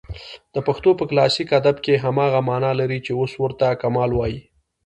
[0.53, 4.39] د پښتو په کلاسیک ادب کښي هماغه مانا لري، چي اوس ورته کمال وايي.